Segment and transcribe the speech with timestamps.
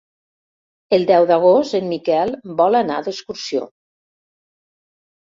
[0.95, 2.31] El deu d'agost en Miquel
[2.63, 3.63] vol anar d'excursió.